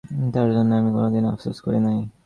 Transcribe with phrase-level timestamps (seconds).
[0.33, 1.99] তার জন্য আমি কোনোদিন আফসোস করি নাই।